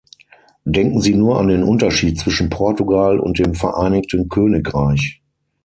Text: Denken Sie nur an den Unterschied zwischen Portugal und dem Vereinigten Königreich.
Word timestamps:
Denken 0.65 0.99
Sie 0.99 1.13
nur 1.13 1.37
an 1.37 1.47
den 1.47 1.61
Unterschied 1.61 2.17
zwischen 2.17 2.49
Portugal 2.49 3.19
und 3.19 3.37
dem 3.37 3.53
Vereinigten 3.53 4.29
Königreich. 4.29 5.21